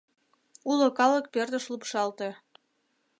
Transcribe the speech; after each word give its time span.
Уло 0.69 0.87
калык 0.97 1.25
пӧртыш 1.33 1.63
лупшалте. 1.71 2.29